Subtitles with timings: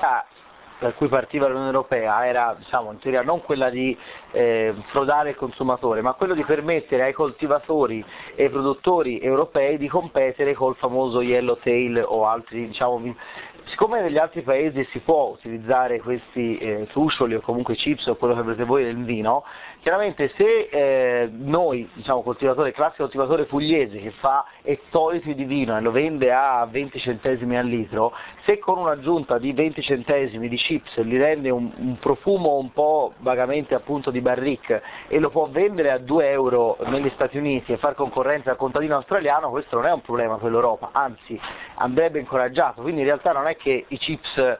[0.00, 0.24] Ah,
[0.78, 3.96] per cui partiva l'Unione Europea era diciamo, in teoria non quella di
[4.32, 8.04] eh, frodare il consumatore, ma quello di permettere ai coltivatori
[8.34, 13.14] e ai produttori europei di competere col famoso yellowtail o altri diciamo,
[13.68, 18.34] Siccome negli altri paesi si può utilizzare questi eh, trucioli o comunque chips o quello
[18.34, 19.42] che avrete voi nel vino,
[19.80, 25.80] chiaramente se eh, noi, diciamo coltivatore, classico coltivatore pugliese che fa ettolitri di vino e
[25.80, 28.12] lo vende a 20 centesimi al litro,
[28.44, 33.14] se con un'aggiunta di 20 centesimi di chips gli rende un, un profumo un po'
[33.18, 37.78] vagamente appunto di barrique e lo può vendere a 2 euro negli Stati Uniti e
[37.78, 41.38] far concorrenza al contadino australiano, questo non è un problema per l'Europa, anzi
[41.74, 44.58] andrebbe incoraggiato, quindi in realtà non è che i chips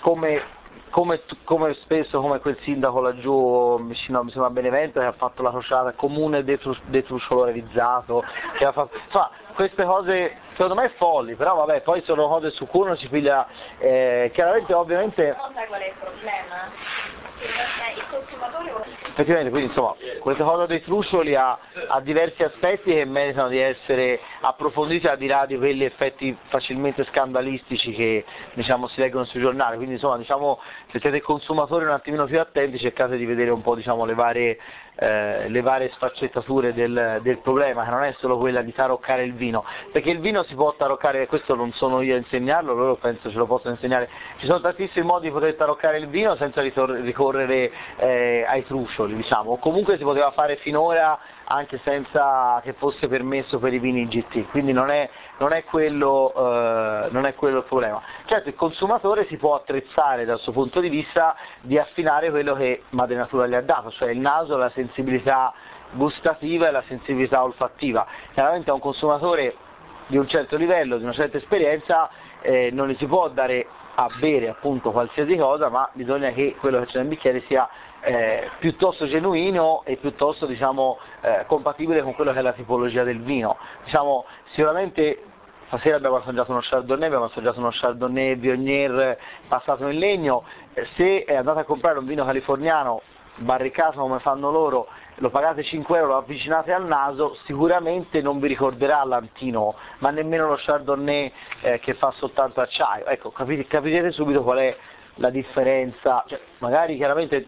[0.00, 0.42] come,
[0.90, 5.92] come, come spesso come quel sindaco laggiù vicino a Benevento che ha fatto la crociata
[5.92, 8.24] comune detruscolorizzato,
[8.56, 12.66] che ha fatto, insomma, queste cose secondo me folli, però vabbè, poi sono cose su
[12.66, 13.46] cui uno si piglia,
[13.78, 15.36] eh, chiaramente ovviamente...
[15.66, 16.70] qual è il problema?
[19.18, 24.20] Effettivamente, quindi insomma, questa cosa dei trucioli ha, ha, diversi aspetti che meritano di essere
[24.40, 29.76] approfonditi al di là di quegli effetti facilmente scandalistici che diciamo, si leggono sui giornali,
[29.76, 30.60] quindi insomma diciamo,
[30.92, 34.58] se siete consumatori un attimino più attenti cercate di vedere un po' diciamo, le, varie,
[34.96, 39.32] eh, le, varie, sfaccettature del, del, problema, che non è solo quella di taroccare il
[39.32, 43.30] vino, perché il vino si può taroccare, questo non sono io a insegnarlo, loro penso
[43.30, 47.70] ce lo possono insegnare, ci sono tantissimi modi di poter taroccare il vino senza ricorrere
[47.96, 48.05] eh,
[48.46, 53.78] ai trucioli diciamo, comunque si poteva fare finora anche senza che fosse permesso per i
[53.78, 58.02] vini GT, quindi non è, non è, quello, eh, non è quello, il problema.
[58.24, 62.82] Certo il consumatore si può attrezzare dal suo punto di vista di affinare quello che
[62.90, 65.52] Madre Natura gli ha dato, cioè il naso, la sensibilità
[65.92, 68.06] gustativa e la sensibilità olfattiva.
[68.32, 69.54] Chiaramente a un consumatore
[70.06, 72.08] di un certo livello, di una certa esperienza,
[72.40, 76.80] eh, non gli si può dare a bere appunto qualsiasi cosa, ma bisogna che quello
[76.80, 77.68] che c'è nel bicchiere sia
[78.02, 83.20] eh, piuttosto genuino e piuttosto diciamo, eh, compatibile con quello che è la tipologia del
[83.20, 83.56] vino.
[83.84, 85.22] Diciamo, sicuramente
[85.66, 89.18] stasera abbiamo assaggiato uno Chardonnay, abbiamo assaggiato uno Chardonnay Viognier
[89.48, 90.44] passato in legno,
[90.74, 93.00] eh, se andate a comprare un vino californiano
[93.36, 98.48] barricato come fanno loro, lo pagate 5 euro, lo avvicinate al naso, sicuramente non vi
[98.48, 101.32] ricorderà l'Antino, ma nemmeno lo Chardonnay
[101.62, 103.06] eh, che fa soltanto acciaio.
[103.06, 104.76] Ecco, capite, capirete subito qual è
[105.16, 107.46] la differenza, cioè, magari chiaramente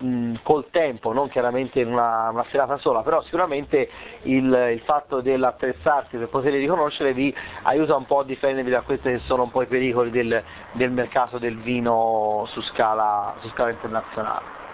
[0.00, 3.88] mh, col tempo, non chiaramente in una, una, serata sola, però sicuramente
[4.22, 9.10] il, il fatto dell'attrezzarsi per poterli riconoscere vi aiuta un po' a difendervi da questi
[9.10, 10.42] che sono un po' i pericoli del,
[10.72, 14.67] del mercato del vino su scala, su scala internazionale.